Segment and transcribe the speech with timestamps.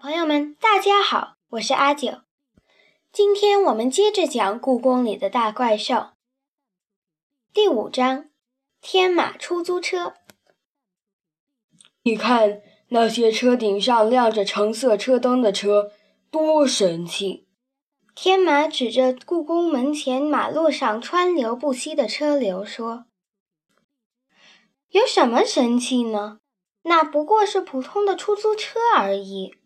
[0.00, 2.20] 朋友们，大家好，我是阿九。
[3.10, 6.10] 今天我们接着讲故宫里的大怪兽。
[7.52, 8.30] 第五章：
[8.80, 10.14] 天马出租车。
[12.04, 15.90] 你看那些车顶上亮着橙色车灯的车，
[16.30, 17.48] 多神气！
[18.14, 23.06] 天马指着故宫门前马路上川流不息的车流说
[24.90, 26.38] ：“有什么神气呢？
[26.82, 29.56] 那不过是普通的出租车而已。”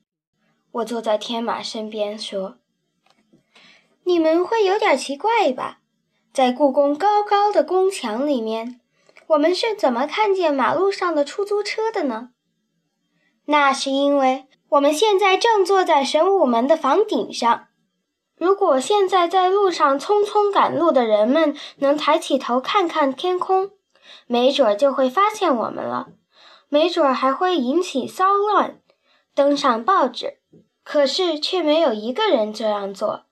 [0.72, 2.56] 我坐在天马身边说
[4.04, 5.80] ：“你们会有点奇怪吧？
[6.32, 8.80] 在故宫高高的宫墙里面，
[9.26, 12.30] 我们是怎么看见马路上的出租车的呢？
[13.44, 17.66] 那是因为我们现在正坐在神武门的房顶上。
[18.38, 23.72] 如果现在在路上匆匆赶路的人们能抬起头看看天空，
[24.26, 26.08] 没准就会发现我们了，
[26.70, 28.80] 没准还会引起骚乱，
[29.34, 30.38] 登上报纸。”
[30.84, 33.26] 可是却没有一个人这样做，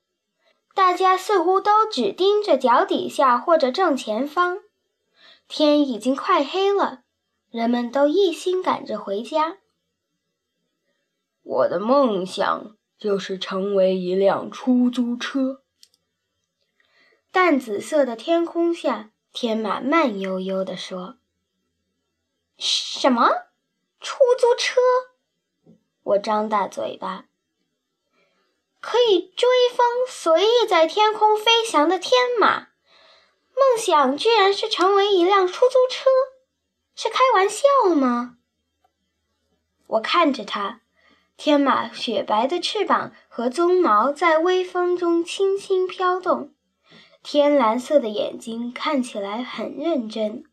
[0.74, 4.58] 大家似乎都只盯着脚底下或者正前方。
[5.48, 7.02] 天已经快黑了，
[7.50, 9.58] 人们都一心赶着回家。
[11.42, 15.62] 我的梦想就是成为一辆出租车。
[17.32, 21.16] 淡紫色的天空下，天马慢悠悠地说
[22.56, 23.28] ：“什么？
[24.00, 24.80] 出租车？”
[26.04, 27.26] 我张大嘴巴。
[28.80, 32.68] 可以追风，随意在天空飞翔的天马，
[33.54, 36.08] 梦想居然是成为一辆出租车，
[36.94, 38.36] 是开玩笑吗？
[39.86, 40.80] 我看着它，
[41.36, 46.54] 天马雪白的翅膀和鬃毛在微风中轻轻飘动，
[47.22, 50.44] 天蓝色的眼睛看起来很认真。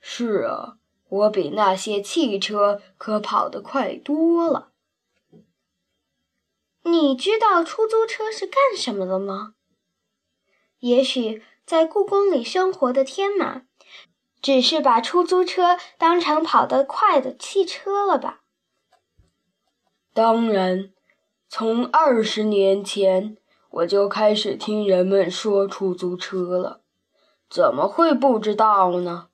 [0.00, 0.76] 是啊，
[1.08, 4.72] 我比那些汽车可跑得快多了。
[6.88, 9.54] 你知道出租车是干什么的吗？
[10.78, 13.62] 也许在故宫里生活的天马，
[14.40, 18.42] 只是把出租车当成跑得快的汽车了吧？
[20.14, 20.92] 当然，
[21.48, 23.36] 从二十年前
[23.70, 26.82] 我就开始听人们说出租车了，
[27.50, 29.30] 怎么会不知道呢？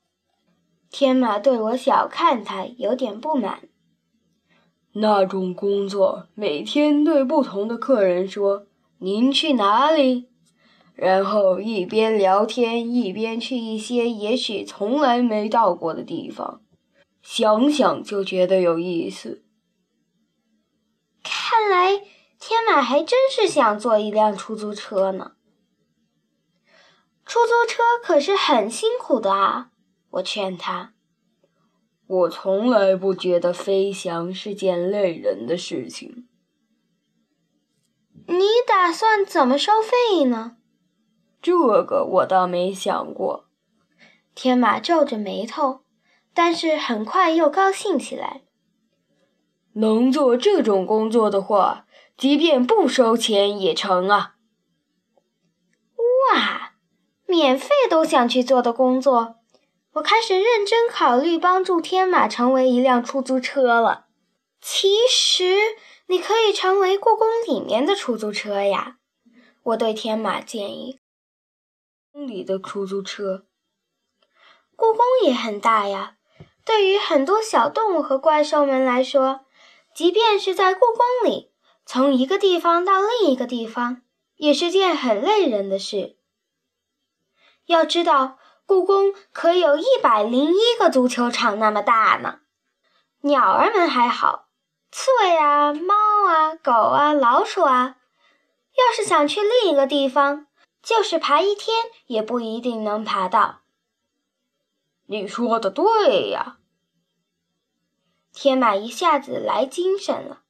[0.91, 3.69] 天马对我小看他，有点不满。
[4.95, 8.67] 那种工作，每天对不同的客人说
[8.99, 10.29] “您去哪里”，
[10.95, 16.61] 然后一边聊天一边去一些也许从来没到过的地方，
[17.23, 19.43] 想想就觉得有意思。
[21.23, 21.99] 看来
[22.39, 25.33] 天马还真是想坐一辆出租车呢。
[27.25, 29.71] 出租车可是很辛苦的啊，
[30.11, 30.93] 我劝他。
[32.13, 36.29] 我从来不觉得飞翔是件累人的事情。
[38.27, 40.59] 你打算怎么收费呢？
[41.41, 43.47] 这个我倒没想过。
[44.35, 45.85] 天马皱着眉头，
[46.35, 48.43] 但是很快又高兴起来。
[49.73, 51.87] 能做这种工作的话，
[52.19, 54.35] 即便不收钱也成啊！
[56.35, 56.75] 哇，
[57.25, 59.37] 免费都想去做的工作。
[59.95, 64.07] 我开始认真考虑帮助天马成为一辆出租车了。
[64.59, 65.57] 其实
[66.07, 68.97] 你可以成为故宫里面的出租车呀，
[69.65, 70.99] 我对天马建议。
[72.11, 73.45] 宫里的出租车，
[74.75, 76.17] 故宫也很大呀。
[76.65, 79.45] 对于很多小动物和怪兽们来说，
[79.95, 81.53] 即便是在故宫里，
[81.85, 84.03] 从一个地方到另一个地方，
[84.37, 86.17] 也是件很累人的事。
[87.67, 88.39] 要知道。
[88.73, 92.39] 故宫可有一百零一个足球场那么大呢。
[93.21, 94.49] 鸟儿们还好，
[94.91, 95.95] 刺猬啊、猫
[96.27, 97.97] 啊、狗啊、老鼠啊，
[98.73, 100.47] 要是想去另一个地方，
[100.83, 103.61] 就是爬一天也不一定能爬到。
[105.05, 106.57] 你说的对呀，
[108.33, 110.45] 天马一下子来精神了。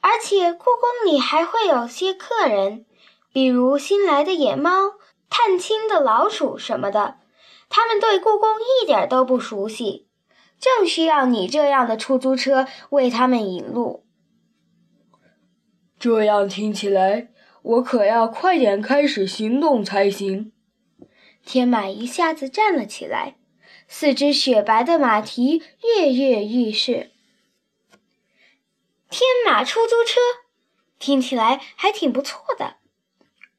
[0.00, 2.84] 而且故宫里还会有些客人，
[3.32, 4.94] 比如新来的野猫。
[5.30, 7.20] 探亲的老鼠什么的，
[7.70, 10.08] 他们对故宫一点都不熟悉，
[10.58, 14.04] 正需要你这样的出租车为他们引路。
[15.98, 17.30] 这样听起来，
[17.62, 20.52] 我可要快点开始行动才行。
[21.44, 23.36] 天马一下子站了起来，
[23.86, 25.62] 四只雪白的马蹄
[25.96, 27.12] 跃跃欲试。
[29.08, 30.20] 天马出租车，
[30.98, 32.76] 听起来还挺不错的。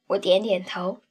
[0.07, 1.01] 我点点头。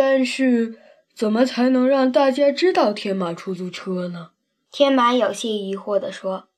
[0.00, 0.78] 但是，
[1.12, 4.30] 怎么才能让大家知道天马出租车呢？
[4.70, 6.50] 天马有些疑惑地说：“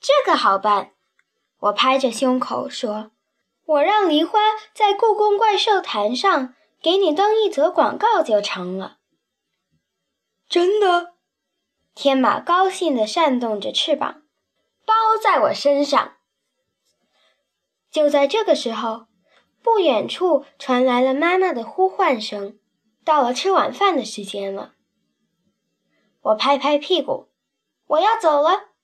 [0.00, 0.92] 这个好办。”
[1.68, 3.10] 我拍着胸口说
[3.66, 4.38] ：“我让梨花
[4.72, 9.00] 在故宫怪兽坛上给你登一则广告就成了。”
[10.48, 11.16] 真的？
[11.94, 14.22] 天马高兴地扇动着翅膀，
[14.86, 16.14] 包在我身上。
[17.90, 19.08] 就在这个时候，
[19.64, 22.58] 不远处传来了妈妈的呼唤声
[23.02, 24.74] ：“到了吃晚饭的时间了。”
[26.20, 27.30] 我拍拍屁股，
[27.86, 28.74] 我要走了。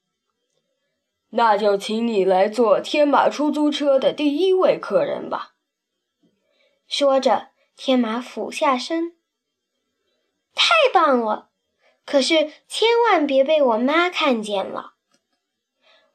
[1.32, 5.52] 那就请你来坐天马出租车的第一位客人吧。
[6.88, 9.16] 说着，天马俯下身。
[10.54, 11.50] 太棒了！
[12.06, 14.94] 可是千万别被我妈看见了。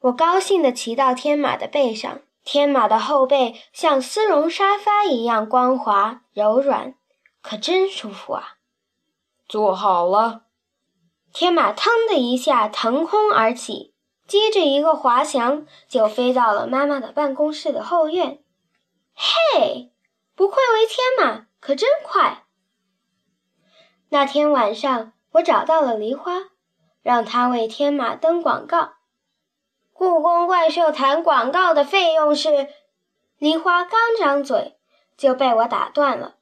[0.00, 2.22] 我高兴地骑到天马的背上。
[2.46, 6.94] 天马的后背像丝绒沙发一样光滑柔软，
[7.42, 8.58] 可真舒服啊！
[9.48, 10.42] 坐好了，
[11.32, 13.92] 天马腾的一下腾空而起，
[14.28, 18.40] 接着一个滑翔就飞到了妈妈的办公室的后院。
[19.12, 19.92] 嘿，
[20.36, 22.44] 不愧为天马，可真快！
[24.10, 26.50] 那天晚上，我找到了梨花，
[27.02, 28.95] 让她为天马登广告。
[29.98, 32.68] 故宫怪兽谈广告的费用是……
[33.38, 34.76] 梨花刚张嘴
[35.16, 36.36] 就被我打断了。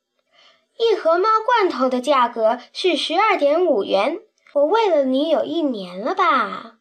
[0.77, 4.21] 一盒猫罐头的价格是十二点五元。
[4.55, 6.79] 我喂了你有一年了吧？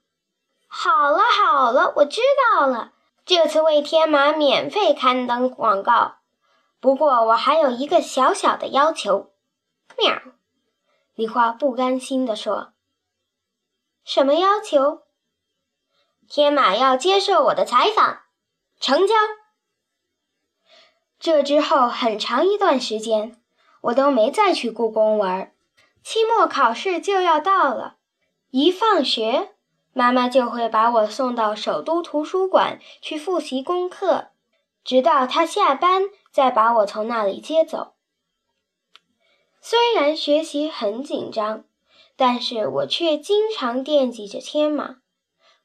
[0.68, 2.22] 好了好了，我知
[2.52, 2.94] 道了。
[3.26, 6.16] 这次为天马免费刊登广告，
[6.80, 9.32] 不过我还有一个小小的要求。
[9.98, 10.20] 喵，
[11.14, 12.74] 梨花不甘心地说
[14.04, 15.03] ：“什么要求？”
[16.36, 18.22] 天马要接受我的采访，
[18.80, 19.14] 成交。
[21.20, 23.40] 这之后很长一段时间，
[23.82, 25.54] 我都没再去故宫玩。
[26.04, 27.98] 期末考试就要到了，
[28.50, 29.54] 一放学，
[29.94, 34.30] 妈妈就会把我送到首都图书馆去复习功课，
[34.84, 36.02] 直到她下班
[36.32, 37.94] 再把我从那里接走。
[39.62, 41.66] 虽然学习很紧张，
[42.16, 45.03] 但是我却经常惦记着天马。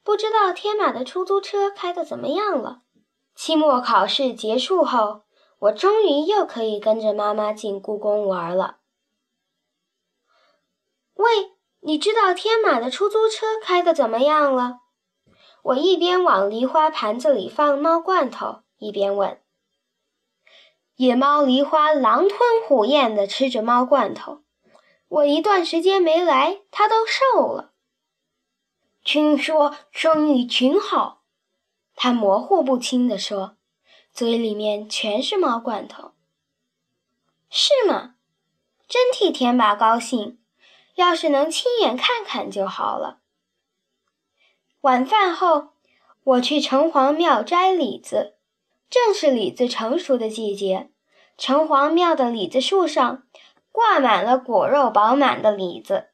[0.03, 2.81] 不知道天马的出租车开得怎么样了？
[3.35, 5.23] 期末考试结束后，
[5.59, 8.77] 我终于又可以跟着妈妈进故宫玩了。
[11.13, 11.51] 喂，
[11.81, 14.79] 你知道天马的出租车开得怎么样了？
[15.61, 19.41] 我一边往梨花盘子里放猫罐头，一边问。
[20.95, 24.43] 野猫梨花狼吞虎咽地吃着猫罐头。
[25.07, 27.68] 我一段时间没来，它都瘦了。
[29.11, 31.23] 听说生意挺好，
[31.95, 33.57] 他模糊不清地说，
[34.13, 36.11] 嘴里面全是猫罐头。
[37.49, 38.13] 是吗？
[38.87, 40.37] 真替田马高兴，
[40.93, 43.21] 要是能亲眼看看就好了。
[44.81, 45.69] 晚饭后，
[46.23, 48.35] 我去城隍庙摘李子，
[48.91, 50.91] 正是李子成熟的季节。
[51.35, 53.23] 城隍庙的李子树上
[53.71, 56.09] 挂满了果肉饱满的李子。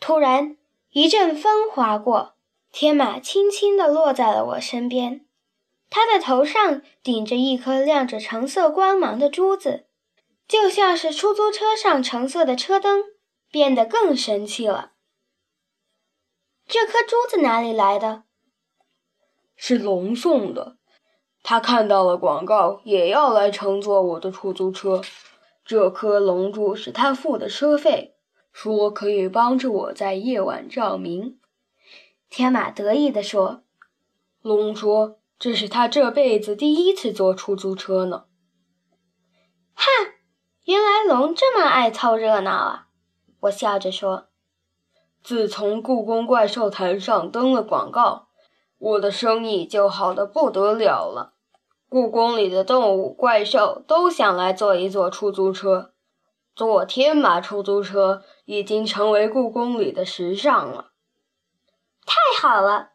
[0.00, 0.57] 突然。
[0.90, 2.34] 一阵风划过，
[2.72, 5.26] 天马轻轻地落在了我身边。
[5.90, 9.86] 它的头上顶着一颗亮着橙色光芒的珠子，
[10.46, 13.02] 就像是出租车上橙色的车灯，
[13.50, 14.92] 变得更神气了。
[16.66, 18.24] 这颗珠子哪里来的？
[19.56, 20.76] 是龙送的。
[21.42, 25.02] 他看到了广告，也要来乘坐我的出租车。
[25.64, 28.17] 这颗龙珠是他付的车费。
[28.52, 31.38] 说可以帮助我在夜晚照明，
[32.28, 33.62] 天马得意地说。
[34.42, 38.24] 龙说：“这是他这辈子第一次坐出租车呢。”
[39.74, 39.84] 哈，
[40.64, 42.88] 原来龙这么爱凑热闹啊！
[43.40, 44.28] 我笑着说。
[45.22, 48.28] 自从故宫怪兽坛上登了广告，
[48.78, 51.34] 我的生意就好的不得了了。
[51.88, 55.92] 故宫里的动物、怪兽都想来坐一坐出租车。
[56.58, 60.90] 坐天马出租车已经成为故宫里的时尚了。
[62.04, 62.94] 太好了，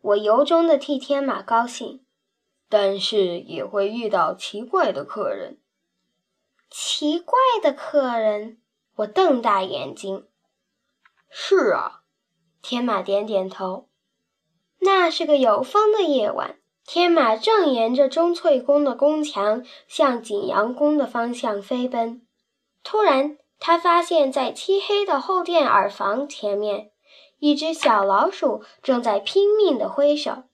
[0.00, 2.06] 我由衷的替天马高兴，
[2.70, 5.60] 但是也会遇到奇怪的客人。
[6.70, 8.62] 奇怪的客人，
[8.94, 10.26] 我瞪大眼睛。
[11.28, 12.00] 是啊，
[12.62, 13.90] 天马点点头。
[14.78, 22.25] 那是个有风的夜晚，天马正沿着钟粹宫的宫墙向景阳宫的方向飞奔。
[22.88, 26.92] 突然，他发现，在漆黑的后殿耳房前面，
[27.40, 30.44] 一只小老鼠正在拼命地挥手。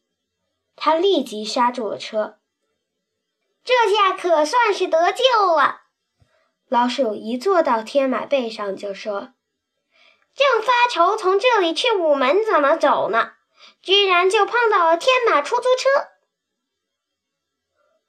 [0.75, 2.39] 他立即刹住了车。
[3.63, 5.23] 这下可算是得救
[5.55, 5.83] 了。
[6.71, 9.35] 老鼠一坐到天马背上，就说
[10.35, 13.33] ：“正发愁从这里去午门怎么走呢，
[13.83, 15.91] 居然就碰到了天马出租车。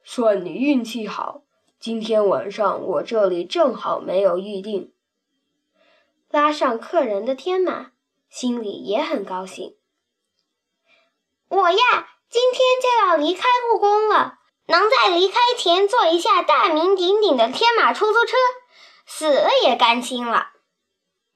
[0.02, 1.42] 算你运气好，
[1.84, 4.94] 今天晚上我这里正好没有预定。
[6.30, 7.92] 拉上客人的天马
[8.30, 9.76] 心里也很高兴。
[11.50, 11.78] 我呀，
[12.30, 14.36] 今天就要离开故宫了，
[14.68, 18.38] 能在离开前坐一下大名鼎鼎的天马出租车，
[19.06, 20.52] 死了也甘心了。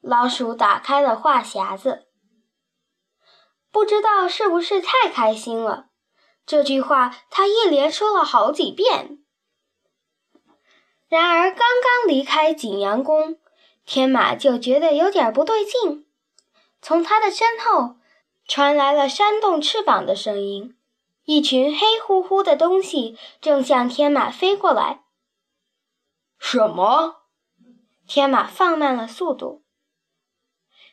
[0.00, 2.06] 老鼠打开了话匣子，
[3.70, 5.88] 不知道是不是太开心了。
[6.46, 9.17] 这句话他一连说了好几遍。
[11.08, 13.38] 然而，刚刚离开景阳宫，
[13.86, 16.06] 天马就觉得有点不对劲。
[16.82, 17.96] 从他的身后
[18.46, 20.76] 传来了扇动翅膀的声音，
[21.24, 25.02] 一群黑乎乎的东西正向天马飞过来。
[26.38, 27.22] 什么？
[28.06, 29.64] 天马放慢了速度。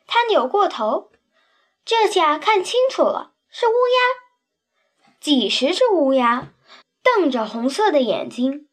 [0.08, 1.12] 他扭过头，
[1.84, 5.20] 这下看清楚了，是乌鸦。
[5.20, 6.54] 几十只乌鸦
[7.04, 8.65] 瞪着红色的眼睛，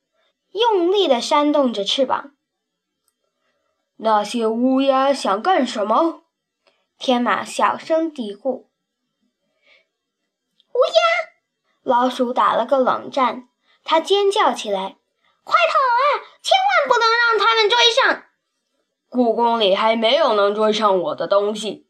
[0.52, 2.32] 用力地扇动着翅膀。
[3.96, 6.22] 那些乌鸦想干什么？
[6.98, 8.48] 天马小声嘀咕。
[10.72, 11.02] 乌鸦！
[11.82, 13.48] 老鼠打了个冷战，
[13.84, 14.96] 它尖叫起来
[15.44, 16.24] ：“快跑啊！
[16.42, 18.24] 千万不能让他们追上！
[19.08, 21.86] 故宫里还没有能追上我的东西。”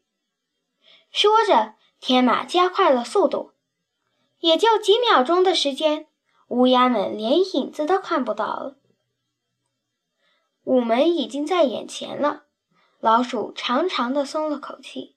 [1.11, 3.53] 说着，天马加快了速度。
[4.39, 6.07] 也就几秒钟的时间，
[6.53, 8.75] 乌鸦们连影子都看不到了。
[10.63, 12.43] 午门已经在眼前了，
[12.99, 15.15] 老鼠长长的松了口气。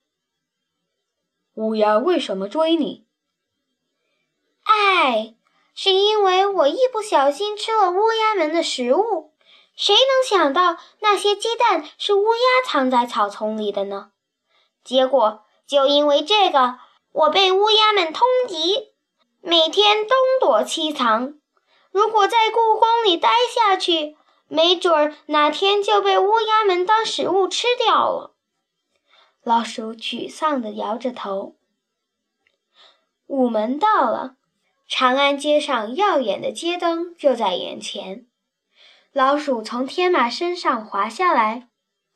[1.53, 3.05] 乌鸦为什么追你？
[4.63, 5.35] 哎，
[5.75, 9.35] 是因为我一不小心吃了乌鸦们的食物。
[9.75, 14.11] 谁能想到那些鸡蛋是乌鸦藏在草丛里的呢？
[14.83, 16.79] 结果就因为这个，
[17.11, 18.96] 我被乌鸦们通缉。
[19.47, 21.35] 每天东躲西藏，
[21.91, 24.17] 如果在故宫里待下去，
[24.49, 28.35] 没准儿哪天就被乌鸦们当食物吃掉了。
[29.41, 31.55] 老鼠沮丧地摇着头。
[33.27, 34.35] 午门到了，
[34.85, 38.27] 长安街上耀眼的街灯就在眼前。
[39.13, 41.69] 老鼠从天马身上滑下来，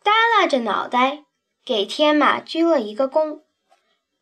[0.04, 1.24] 耷拉着脑袋，
[1.64, 3.44] 给天马鞠了一个躬：“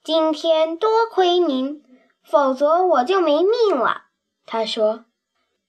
[0.06, 1.84] 今天多亏您。”
[2.24, 4.06] 否则我就没命了。
[4.46, 5.06] 他说：“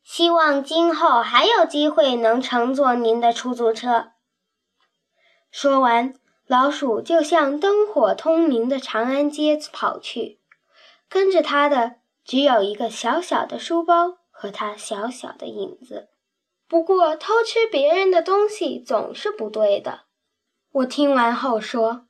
[0.02, 4.12] 希望今后还有机会能乘坐您的出租车。”
[5.52, 6.14] 说完，
[6.46, 10.40] 老鼠就向灯火通明的长安街跑去，
[11.08, 16.08] 跟着他的只有一个小小的书包和他小小的影子。
[16.68, 20.02] 不过，偷吃别人的东西总是不对的。
[20.70, 22.06] 我听完后说：“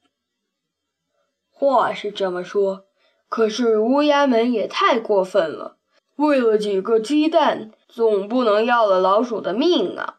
[1.48, 2.86] 话是这么说。”
[3.30, 5.78] 可是乌鸦们也太过分了，
[6.16, 10.18] 为了几个鸡蛋，总不能要了老鼠的命啊！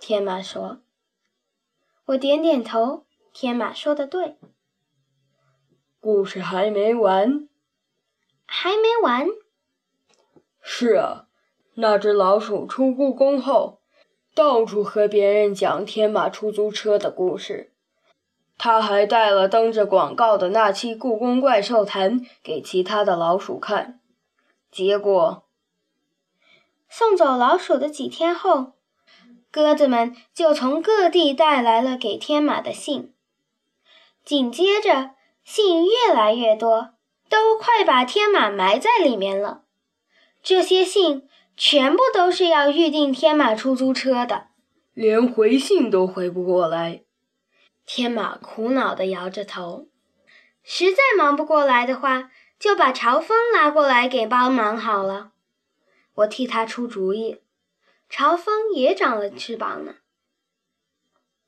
[0.00, 0.80] 天马说。
[2.06, 4.38] 我点点头，天马说的对。
[6.00, 7.48] 故事还没完。
[8.46, 9.26] 还没完。
[10.62, 11.26] 是啊，
[11.74, 13.80] 那只老鼠出故宫后，
[14.34, 17.74] 到处和别人讲天马出租车的故事。
[18.58, 24.00] 他还带了登着广告的那期《故宫怪兽谈》给其他的老鼠看，
[24.70, 25.44] 结果
[26.88, 28.72] 送走老鼠的几天后，
[29.50, 33.12] 鸽子们就从各地带来了给天马的信。
[34.24, 35.10] 紧接着，
[35.44, 36.94] 信越来越多，
[37.28, 39.62] 都快把天马埋在里面了。
[40.42, 44.48] 这些信全部都是要预定天马出租车的，
[44.94, 47.02] 连回信都回不过来。
[47.86, 49.86] 天马苦恼地摇着头，
[50.64, 55.30] 实在忙不过来的话，就把朝风拉过来给帮忙好了。
[56.14, 57.40] 我替他出主意，
[58.08, 59.94] 朝风也长了翅膀呢。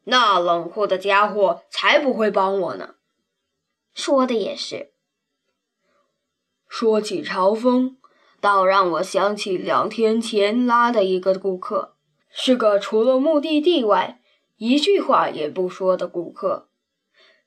[0.05, 2.95] 那冷酷的家伙才不会帮我呢。
[3.93, 4.93] 说的也是。
[6.69, 7.99] 说起朝风，
[8.41, 11.97] 倒让我想起两天前拉的一个顾客，
[12.31, 14.18] 是个除了目的地外。
[14.59, 16.69] 一句话也不说的顾客，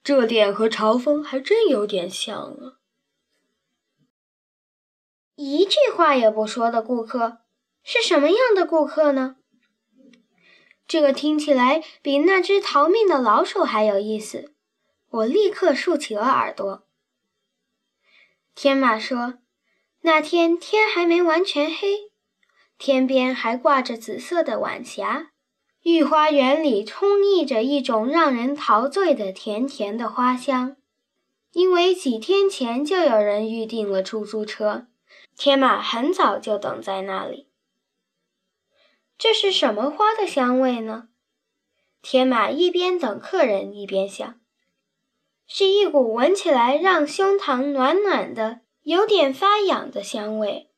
[0.02, 2.80] 这点和朝风还真有点像啊。
[5.36, 7.40] 一句话也不说的顾客
[7.84, 9.36] 是什么样的顾客呢？
[10.88, 14.54] 这个听起来比那只逃命的老鼠还有意思。
[15.10, 16.88] 我立刻竖起了耳朵。
[18.56, 19.40] 天马说
[20.04, 22.12] ：“那天天还没完全黑，
[22.78, 25.34] 天边还挂着紫色的晚霞。”
[25.84, 30.78] 御花园里充溢着一种让人陶醉的甜甜的花香，
[31.54, 34.88] 因为几天前就有人预订了出租车，
[35.36, 37.50] 天马很早就等在那里。
[39.18, 41.10] 这是什么花的香味呢？
[42.04, 44.40] 天马一边等客人一边想，
[45.48, 50.70] 是一股闻起来让胸膛暖暖的、有点发痒的香味。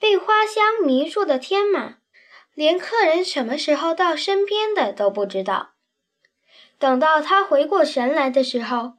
[0.00, 1.98] 被花香迷住的天马。
[2.56, 5.74] 连客人什么时候到身边的都不知道。
[6.78, 8.94] 等到他回过神来的时候，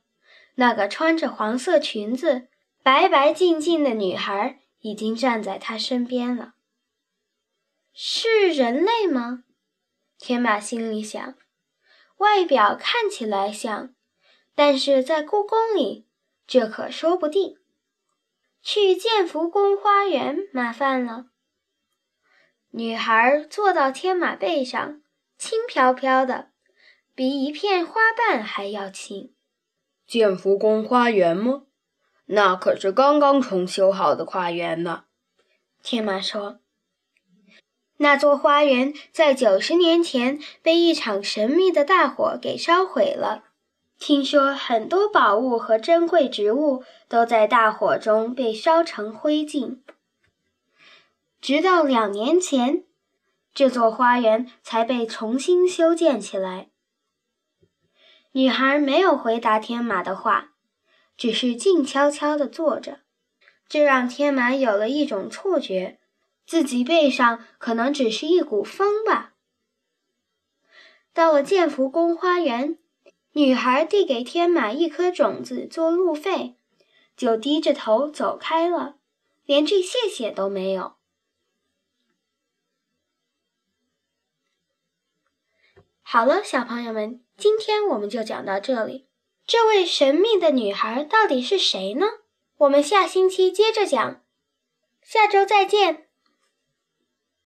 [0.55, 2.49] 那个穿着黄色裙子、
[2.83, 6.53] 白白净净的女孩已经站在他身边了。
[7.93, 9.43] 是人类吗？
[10.19, 11.33] 天马心里想。
[12.17, 13.95] 外表看起来像，
[14.53, 16.05] 但是在故宫里，
[16.45, 17.57] 这可说不定。
[18.61, 21.25] 去建福宫花园，麻烦了。
[22.71, 25.01] 女孩坐到天马背上，
[25.37, 26.49] 轻飘飘的，
[27.15, 29.33] 比一片花瓣还要轻。
[30.05, 31.63] 建福宫花园吗？
[32.27, 35.05] 那可是刚刚重修好的花园呢。
[35.81, 36.59] 天马说
[37.97, 43.45] ：“那座花园在九十年前被一场神秘的大火给烧毁了。
[43.97, 49.79] 听说很多宝物和珍贵植物都在大火中被烧成灰烬。”
[51.39, 52.83] 直到两年前，
[53.53, 56.69] 这座花园才被重新修建起来。
[58.33, 60.53] 女孩没有回答天马的话，
[61.15, 62.99] 只是静悄悄地坐着。
[63.67, 65.99] 这让天马有了一种错觉，
[66.45, 69.33] 自己背上可能只是一股风吧。
[71.13, 72.77] 到了建福宫花园，
[73.33, 76.57] 女孩递给天马一颗种子做路费，
[77.15, 78.97] 就低着头走开了，
[79.45, 80.96] 连句谢谢都没有。
[86.09, 89.09] 好了，小朋友们，今天我们就讲到这里。
[89.45, 92.05] 这位神秘的女孩到底是谁呢？
[92.59, 94.21] 我们下星期接着讲。
[95.03, 96.06] 下周再见。